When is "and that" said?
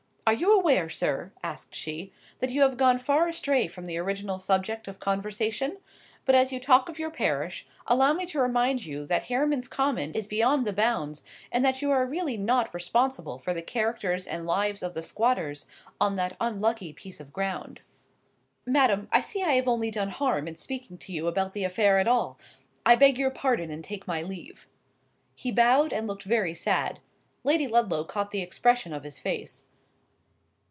11.51-11.81